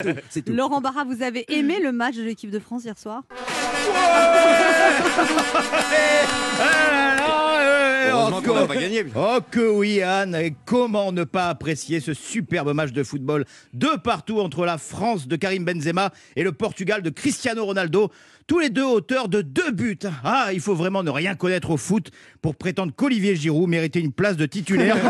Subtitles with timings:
[0.30, 0.52] C'est tout.
[0.52, 3.22] Laurent Barra, vous avez aimé le match de l'équipe de France hier soir?
[9.16, 13.44] Oh que oui Anne, et comment ne pas apprécier ce superbe match de football
[13.74, 18.10] de partout entre la France de Karim Benzema et le Portugal de Cristiano Ronaldo,
[18.46, 19.98] tous les deux auteurs de deux buts.
[20.24, 22.10] Ah, il faut vraiment ne rien connaître au foot
[22.42, 24.96] pour prétendre qu'Olivier Giroud méritait une place de titulaire.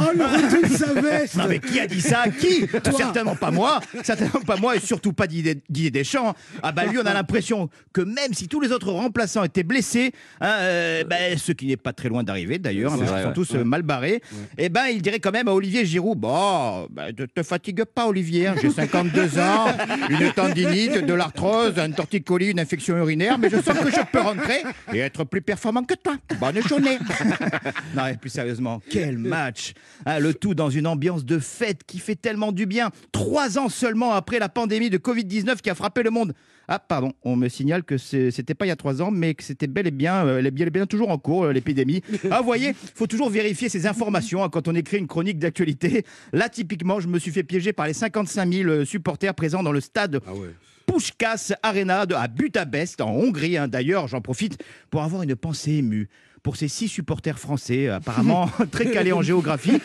[0.00, 1.34] Oh, le retour de sa veste.
[1.36, 2.24] Non mais qui a dit ça?
[2.28, 2.66] Qui?
[2.96, 6.34] Certainement pas moi, certainement pas moi et surtout pas Didier Didier Deschamps.
[6.62, 10.12] Ah bah lui on a l'impression que même si tous les autres remplaçants étaient blessés,
[10.40, 13.32] hein, euh, bah, ce qui n'est pas très loin d'arriver d'ailleurs, hein, parce qu'ils sont
[13.32, 14.22] tous euh, mal barrés,
[14.56, 18.06] et ben il dirait quand même à Olivier Giroud, bon, bah, ne te fatigue pas
[18.06, 19.66] Olivier, hein, j'ai 52 ans,
[20.08, 24.20] une tendinite, de l'arthrose, un torticolis, une infection urinaire, mais je sens que je peux
[24.20, 24.62] rentrer
[24.92, 26.16] et être plus performant que toi.
[26.40, 26.98] Bonne journée.
[27.96, 29.58] non mais plus sérieusement, quel match
[30.06, 32.90] Hein, Le tout dans une ambiance de fête qui fait tellement du bien.
[33.12, 36.34] Trois ans seulement après la pandémie de Covid-19 qui a frappé le monde.
[36.70, 39.42] Ah pardon, on me signale que c'était pas il y a trois ans, mais que
[39.42, 42.02] c'était bel et bien, euh, elle est bel et bien toujours en cours, euh, l'épidémie.
[42.30, 46.04] Ah vous voyez, faut toujours vérifier ces informations hein, quand on écrit une chronique d'actualité.
[46.32, 49.72] Là typiquement, je me suis fait piéger par les 55 000 euh, supporters présents dans
[49.72, 50.48] le stade Ah ouais.
[50.86, 53.56] Pushkas Arena de, à Budapest, en Hongrie.
[53.58, 53.68] hein.
[53.68, 56.08] D'ailleurs, j'en profite pour avoir une pensée émue
[56.42, 59.80] pour ces six supporters français, apparemment très calés en géographie,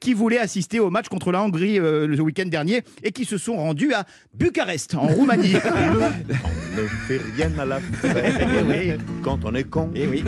[0.00, 3.38] qui voulaient assister au match contre la Hongrie euh, le week-end dernier et qui se
[3.38, 5.52] sont rendus à Bucarest, en Roumanie.
[6.76, 8.92] ne fait rien à la Eh oui,
[9.22, 10.22] Quand on est con, eh oui.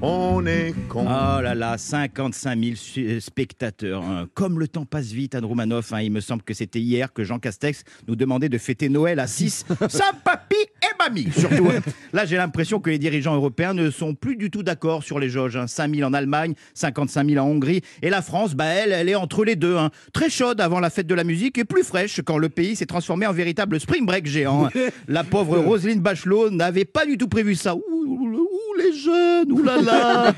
[0.00, 1.04] on est con.
[1.06, 4.02] Oh là là, 55 000 su- euh, spectateurs.
[4.02, 4.26] hein.
[4.34, 7.24] Comme le temps passe vite, Anne Roumanoff, hein, il me semble que c'était hier que
[7.24, 11.68] Jean Castex nous demandait de fêter Noël à 6, sans papy et mamie, surtout.
[12.12, 15.28] Là, j'ai l'impression que les dirigeants européens ne sont plus du tout d'accord sur les
[15.28, 15.56] jauges.
[15.56, 15.66] Hein.
[15.66, 17.80] 5 000 en Allemagne, 55 000 en Hongrie.
[18.02, 19.76] Et la France, bah, elle, elle est entre les deux.
[19.76, 19.90] hein.
[20.12, 22.86] Très chaude avant la fête de la musique et plus fraîche quand le pays s'est
[22.86, 24.68] transformé en véritable spring break géant.
[25.08, 27.74] La pauvre Roselyne Bachelot n'avait pas du tout prévu ça.
[27.74, 29.31] Ouh, ouh, ouh, les jeunes,
[29.64, 30.34] là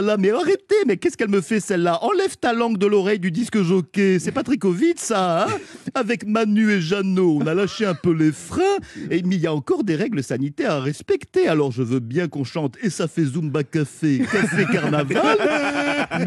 [0.00, 1.98] là, mais arrêtez, mais qu'est-ce qu'elle me fait celle-là?
[2.02, 5.46] Enlève ta langue de l'oreille du disque jockey, c'est pas très Covid ça, hein?
[5.94, 8.62] Avec Manu et Jeannot, on a lâché un peu les freins,
[9.10, 12.28] et mais il y a encore des règles sanitaires à respecter, alors je veux bien
[12.28, 15.38] qu'on chante et ça fait Zumba Café, Café Carnaval,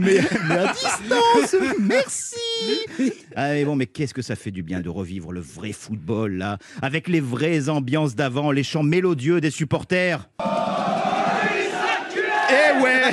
[0.02, 2.36] mais, mais à distance, merci.
[3.36, 6.34] Ah mais bon, mais qu'est-ce que ça fait du bien de revivre le vrai football,
[6.34, 10.30] là, avec les vraies ambiances d'avant, les chants mélodieux des supporters.
[12.51, 13.01] Eh ouais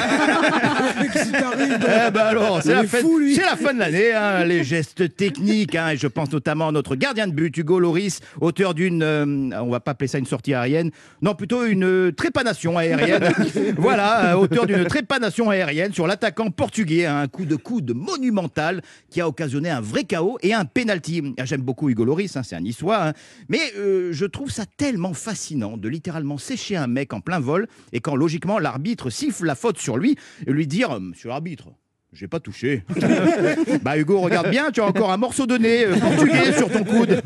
[2.09, 3.35] Eh ben alors, c'est la, fin- fou, lui.
[3.35, 6.73] c'est la fin de l'année, hein, les gestes techniques, hein, et je pense notamment à
[6.73, 9.25] notre gardien de but, Hugo Loris, auteur d'une, euh,
[9.61, 10.91] on va pas appeler ça une sortie aérienne,
[11.23, 13.33] non plutôt une euh, trépanation aérienne.
[13.77, 18.83] voilà, euh, auteur d'une trépanation aérienne sur l'attaquant portugais, hein, un coup de coude monumental
[19.11, 21.35] qui a occasionné un vrai chaos et un penalty.
[21.39, 23.13] Ah, J'aime beaucoup Hugo Loris, hein, c'est un niçois, hein,
[23.49, 27.67] mais euh, je trouve ça tellement fascinant de littéralement sécher un mec en plein vol
[27.93, 30.17] et quand logiquement l'arbitre siffle la faute sur lui
[30.47, 31.69] et lui dire euh, Monsieur l'arbitre.
[32.13, 32.85] J'ai pas touché.
[33.83, 36.83] bah Hugo, regarde bien, tu as encore un morceau de nez euh, portugais sur ton
[36.83, 37.23] coude.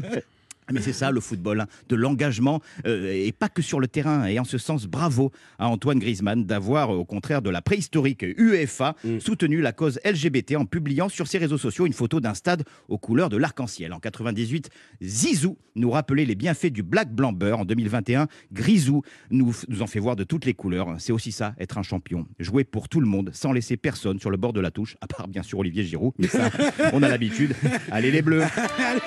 [0.70, 4.26] Mais c'est ça le football, hein, de l'engagement euh, et pas que sur le terrain.
[4.26, 8.94] Et en ce sens, bravo à Antoine Griezmann d'avoir, au contraire de la préhistorique UEFA,
[9.20, 12.98] soutenu la cause LGBT en publiant sur ses réseaux sociaux une photo d'un stade aux
[12.98, 13.92] couleurs de l'arc-en-ciel.
[13.92, 14.70] En 98,
[15.02, 17.60] Zizou nous rappelait les bienfaits du black blanc beurre.
[17.60, 20.88] En 2021, Grisou nous, nous en fait voir de toutes les couleurs.
[20.98, 22.26] C'est aussi ça, être un champion.
[22.38, 25.06] Jouer pour tout le monde, sans laisser personne sur le bord de la touche, à
[25.06, 26.12] part bien sûr Olivier Giroud.
[26.18, 26.50] Mais ça,
[26.92, 27.54] on a l'habitude.
[27.90, 28.42] Allez les bleus